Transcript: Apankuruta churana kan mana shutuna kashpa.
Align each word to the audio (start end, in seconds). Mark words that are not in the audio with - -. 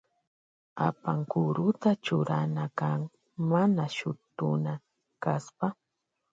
Apankuruta 0.87 1.89
churana 2.05 2.65
kan 2.79 2.99
mana 3.51 3.85
shutuna 3.97 4.73
kashpa. 5.23 5.67